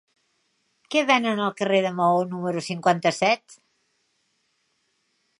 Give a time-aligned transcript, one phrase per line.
[0.93, 3.57] Què venen al carrer de Maó número cinquanta-set?